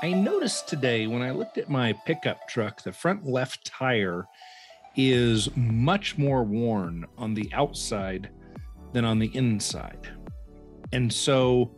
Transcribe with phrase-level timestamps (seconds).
[0.00, 4.26] I noticed today when I looked at my pickup truck, the front left tire
[4.94, 8.30] is much more worn on the outside
[8.92, 10.08] than on the inside.
[10.92, 11.76] And so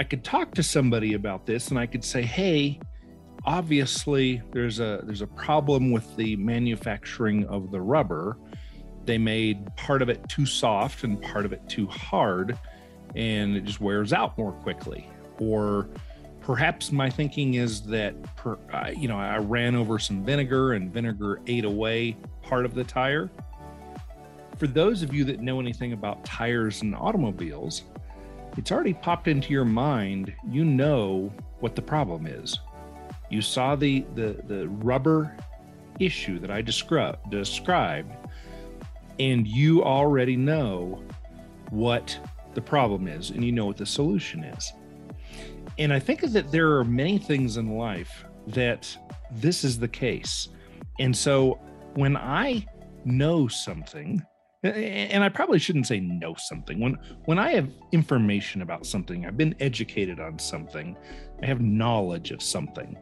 [0.00, 2.80] I could talk to somebody about this and I could say, "Hey,
[3.44, 8.36] obviously there's a there's a problem with the manufacturing of the rubber.
[9.04, 12.58] They made part of it too soft and part of it too hard
[13.14, 15.08] and it just wears out more quickly."
[15.38, 15.88] Or
[16.48, 20.90] perhaps my thinking is that per, uh, you know I ran over some vinegar and
[20.90, 23.30] vinegar ate away part of the tire.
[24.56, 27.82] For those of you that know anything about tires and automobiles,
[28.56, 30.32] it's already popped into your mind.
[30.50, 31.30] You know
[31.60, 32.58] what the problem is.
[33.28, 35.36] You saw the the, the rubber
[36.00, 38.10] issue that I described described,
[39.18, 41.02] and you already know
[41.68, 42.18] what
[42.54, 44.72] the problem is, and you know what the solution is.
[45.78, 48.96] And I think that there are many things in life that
[49.32, 50.48] this is the case.
[50.98, 51.60] And so
[51.94, 52.66] when I
[53.04, 54.22] know something,
[54.64, 56.80] and I probably shouldn't say know something.
[56.80, 60.96] When when I have information about something, I've been educated on something,
[61.42, 62.96] I have knowledge of something.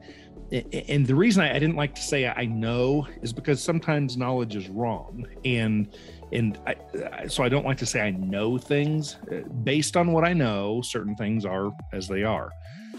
[0.89, 4.69] And the reason I didn't like to say I know is because sometimes knowledge is
[4.69, 5.27] wrong.
[5.45, 5.97] And
[6.33, 9.17] and I, so I don't like to say I know things
[9.63, 10.83] based on what I know.
[10.83, 12.51] Certain things are as they are.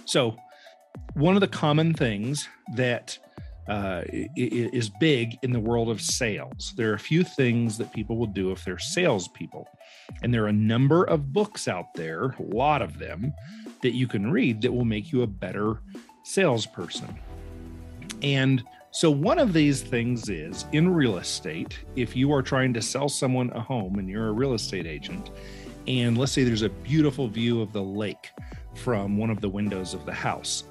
[0.06, 0.36] So,
[1.14, 3.18] one of the common things that
[3.68, 4.04] uh,
[4.36, 6.74] is big in the world of sales.
[6.78, 9.68] There are a few things that people will do if they're salespeople.
[10.22, 13.34] And there are a number of books out there, a lot of them,
[13.82, 15.82] that you can read that will make you a better
[16.24, 17.20] salesperson.
[18.22, 18.64] And
[18.98, 23.08] so, one of these things is in real estate, if you are trying to sell
[23.08, 25.30] someone a home and you're a real estate agent,
[25.88, 28.32] and let's say there's a beautiful view of the lake
[28.74, 30.64] from one of the windows of the house,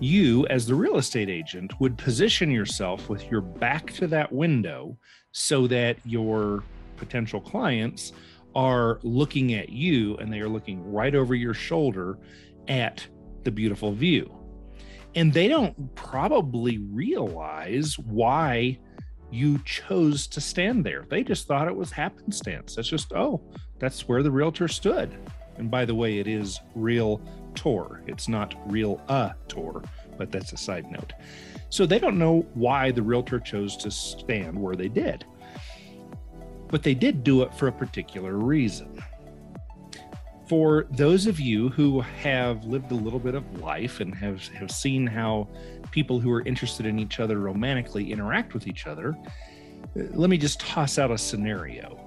[0.00, 4.94] you, as the real estate agent, would position yourself with your back to that window
[5.30, 6.62] so that your
[6.98, 8.12] potential clients
[8.54, 12.18] are looking at you and they are looking right over your shoulder
[12.68, 13.06] at
[13.44, 14.41] the beautiful view
[15.14, 18.78] and they don't probably realize why
[19.30, 21.06] you chose to stand there.
[21.08, 22.76] They just thought it was happenstance.
[22.76, 23.40] That's just, oh,
[23.78, 25.16] that's where the realtor stood.
[25.56, 27.20] And by the way, it is real
[27.54, 28.02] tour.
[28.06, 29.82] It's not real a tour,
[30.18, 31.12] but that's a side note.
[31.68, 35.24] So they don't know why the realtor chose to stand where they did.
[36.68, 39.02] But they did do it for a particular reason
[40.52, 44.70] for those of you who have lived a little bit of life and have, have
[44.70, 45.48] seen how
[45.92, 49.16] people who are interested in each other romantically interact with each other,
[49.94, 51.98] let me just toss out a scenario.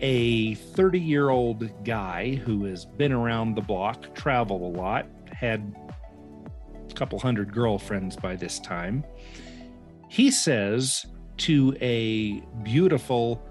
[0.00, 5.76] A 30 year old guy who has been around the block, traveled a lot, had
[6.88, 9.04] a couple hundred girlfriends by this time.
[10.08, 11.04] He says
[11.36, 13.46] to a beautiful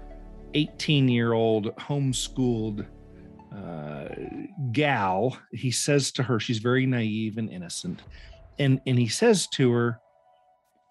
[0.54, 2.88] 18 year old homeschooled
[3.54, 4.08] uh,
[4.72, 8.02] gal, he says to her, she's very naive and innocent,
[8.58, 10.00] and and he says to her,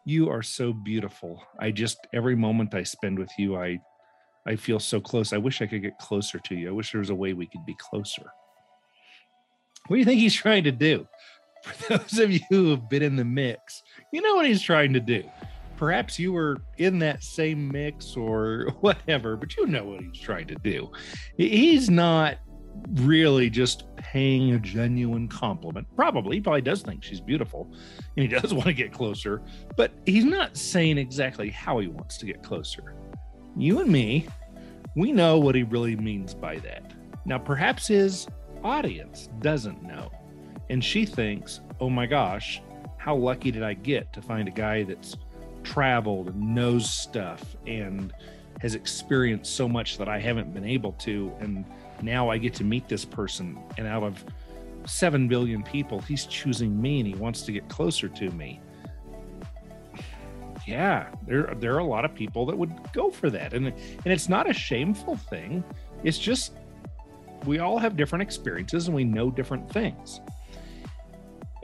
[0.06, 1.44] "You are so beautiful.
[1.60, 3.80] I just every moment I spend with you, I
[4.46, 5.34] I feel so close.
[5.34, 6.70] I wish I could get closer to you.
[6.70, 8.24] I wish there was a way we could be closer."
[9.88, 11.08] What do you think he's trying to do?
[11.64, 13.82] For those of you who have been in the mix,
[14.14, 15.24] you know what he's trying to do
[15.80, 20.46] perhaps you were in that same mix or whatever, but you know what he's trying
[20.46, 20.92] to do.
[21.38, 22.38] He's not
[22.94, 25.88] really just paying a genuine compliment.
[25.96, 27.72] Probably, he probably does think she's beautiful
[28.16, 29.42] and he does want to get closer,
[29.76, 32.96] but he's not saying exactly how he wants to get closer.
[33.56, 34.28] You and me,
[34.96, 36.94] we know what he really means by that.
[37.26, 38.28] Now, perhaps his
[38.64, 40.12] audience doesn't know.
[40.70, 42.62] And she thinks, oh my gosh,
[42.98, 45.16] how lucky did I get to find a guy that's
[45.64, 48.14] traveled and knows stuff and
[48.62, 51.32] has experienced so much that I haven't been able to.
[51.40, 51.66] And
[52.02, 54.24] now I get to meet this person, and out of
[54.86, 58.60] 7 billion people, he's choosing me and he wants to get closer to me.
[60.68, 63.54] Yeah, there, there are a lot of people that would go for that.
[63.54, 65.64] And, and it's not a shameful thing.
[66.04, 66.54] It's just
[67.46, 70.22] we all have different experiences and we know different things.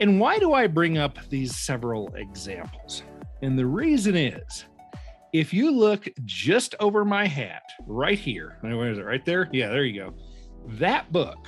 [0.00, 3.02] And why do I bring up these several examples?
[3.42, 4.64] And the reason is
[5.38, 9.04] if you look just over my hat right here, where is it?
[9.04, 9.50] Right there?
[9.52, 10.14] Yeah, there you go.
[10.78, 11.46] That book,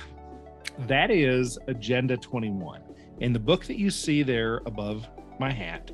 [0.87, 2.81] that is Agenda 21.
[3.21, 5.09] And the book that you see there above
[5.39, 5.89] my hat,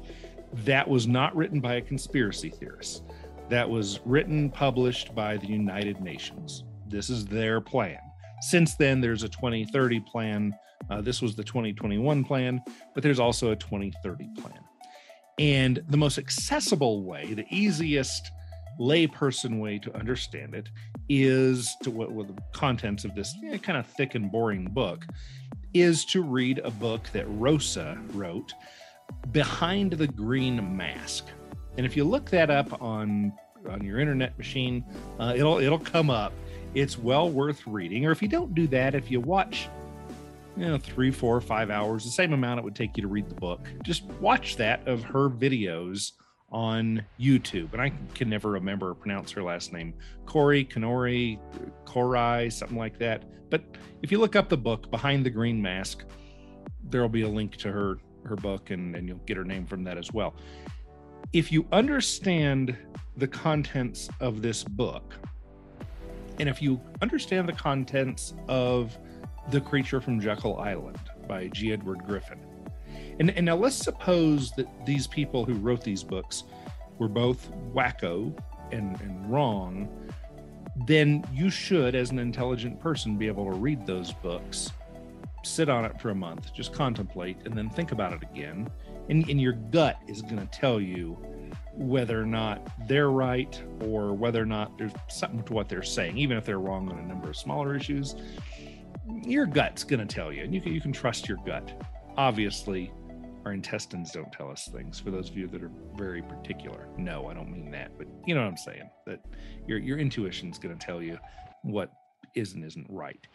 [0.66, 3.04] that was not written by a conspiracy theorist.
[3.50, 6.66] That was written, published by the United Nations.
[6.88, 8.00] This is their plan.
[8.42, 10.54] Since then, there's a 2030 plan
[10.90, 12.62] Uh, this was the 2021 plan,
[12.94, 14.65] but there's also a 2030 plan.
[15.38, 18.32] And the most accessible way, the easiest
[18.80, 20.70] layperson way to understand it
[21.10, 25.06] is to what the contents of this eh, kind of thick and boring book
[25.74, 28.54] is to read a book that Rosa wrote,
[29.32, 31.26] Behind the Green Mask.
[31.78, 33.34] And if you look that up on
[33.70, 34.86] on your internet machine,
[35.20, 36.34] uh, it'll it'll come up.
[36.74, 38.06] It's well worth reading.
[38.06, 39.68] Or if you don't do that, if you watch
[40.58, 43.30] you know, three, four, five hours, the same amount it would take you to read
[43.30, 43.68] the book.
[43.84, 46.14] Just watch that of her videos
[46.52, 47.74] on YouTube.
[47.74, 49.94] And I can never remember or pronounce her last name.
[50.26, 51.40] Corey, Kanori,
[51.86, 53.26] Korai, something like that.
[53.50, 53.64] But
[54.02, 56.04] if you look up the book Behind the Green Mask,
[56.90, 59.84] there'll be a link to her her book and, and you'll get her name from
[59.84, 60.36] that as well.
[61.32, 62.76] If you understand
[63.18, 65.14] the contents of this book,
[66.40, 68.98] and if you understand the contents of
[69.52, 71.72] the Creature from Jekyll Island by G.
[71.72, 72.40] Edward Griffin.
[73.20, 76.44] And, and now let's suppose that these people who wrote these books
[76.98, 78.38] were both wacko
[78.72, 79.88] and, and wrong.
[80.88, 84.72] Then you should, as an intelligent person, be able to read those books,
[85.44, 88.70] sit on it for a month, just contemplate, and then think about it again.
[89.10, 91.18] And, and your gut is going to tell you
[91.74, 96.18] whether or not they're right or whether or not there's something to what they're saying,
[96.18, 98.16] even if they're wrong on a number of smaller issues
[99.24, 101.84] your gut's going to tell you, and you can you can trust your gut.
[102.18, 102.92] Obviously,
[103.46, 105.00] our intestines don't tell us things.
[105.00, 108.34] For those of you that are very particular, no, I don't mean that, but you
[108.34, 108.90] know what I'm saying.
[109.06, 109.20] That
[109.68, 111.20] your your intuition's going to tell you
[111.64, 111.92] what
[112.36, 113.28] is and isn't right.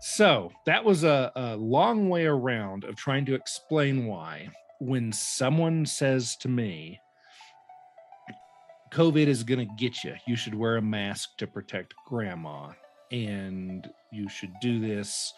[0.00, 5.86] So that was a, a long way around of trying to explain why when someone
[5.86, 7.00] says to me,
[8.92, 10.14] COVID is going to get you.
[10.26, 12.72] You should wear a mask to protect grandma
[13.10, 15.34] and you should do this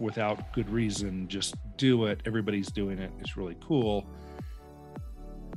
[0.00, 1.28] without good reason.
[1.28, 2.20] Just do it.
[2.26, 3.12] Everybody's doing it.
[3.20, 4.06] It's really cool.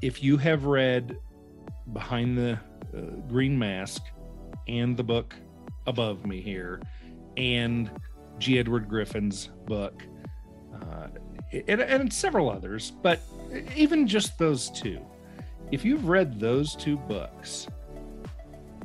[0.01, 1.17] If you have read
[1.93, 2.59] Behind the
[2.95, 4.03] uh, Green Mask
[4.67, 5.35] and the book
[5.87, 6.79] above me here,
[7.37, 7.89] and
[8.37, 8.59] G.
[8.59, 10.03] Edward Griffin's book,
[10.73, 11.07] uh,
[11.67, 13.21] and, and several others, but
[13.75, 14.99] even just those two,
[15.71, 17.67] if you've read those two books,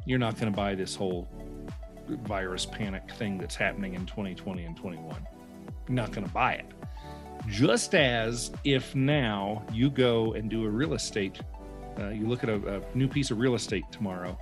[0.06, 1.29] you're not going to buy this whole
[2.08, 5.26] virus panic thing that's happening in 2020 and 21.
[5.88, 6.67] not going to buy it.
[7.49, 11.41] Just as if now you go and do a real estate,
[11.99, 14.38] uh, you look at a, a new piece of real estate tomorrow,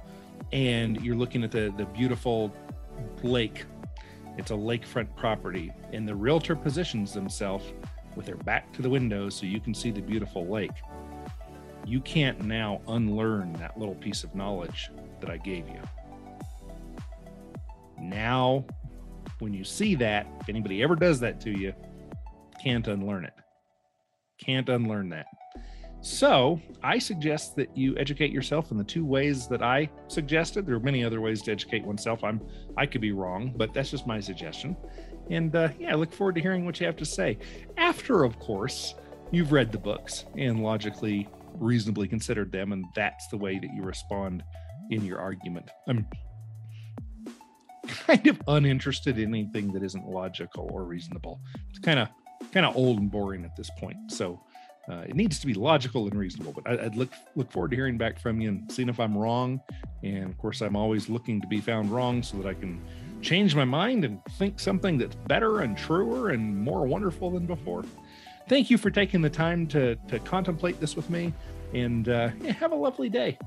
[0.53, 2.55] and you're looking at the the beautiful
[3.23, 3.65] lake.
[4.39, 7.73] It's a lakefront property, and the realtor positions themselves
[8.17, 10.73] with their back to the window so you can see the beautiful lake.
[11.87, 14.91] You can't now unlearn that little piece of knowledge
[15.21, 15.81] that I gave you.
[18.09, 18.67] Now,
[19.39, 21.73] when you see that, if anybody ever does that to you,
[22.63, 23.35] can't unlearn it.
[24.39, 25.27] Can't unlearn that.
[26.01, 30.67] So, I suggest that you educate yourself in the two ways that I suggested.
[30.67, 32.23] There are many other ways to educate oneself.
[32.23, 32.43] I'm
[32.77, 34.77] I could be wrong, but that's just my suggestion.
[35.31, 37.39] And uh, yeah, I look forward to hearing what you have to say.
[37.79, 38.95] After, of course,
[39.31, 43.83] you've read the books and logically, reasonably considered them, and that's the way that you
[43.83, 44.45] respond
[44.91, 45.71] in your argument.
[45.89, 46.07] I'm
[48.07, 51.41] kind of uninterested in anything that isn't logical or reasonable.
[51.71, 52.09] It's kind of
[52.53, 53.97] kind of old and boring at this point.
[54.09, 54.41] So
[54.89, 56.53] uh, it needs to be logical and reasonable.
[56.53, 59.17] But I, would look look forward to hearing back from you and seeing if I'm
[59.17, 59.61] wrong.
[60.03, 62.81] And of course, I'm always looking to be found wrong so that I can
[63.23, 67.85] change my mind and think something that's better and truer and more wonderful than before.
[68.49, 71.33] Thank you for taking the time to to contemplate this with me,
[71.73, 73.39] and uh, have a lovely day.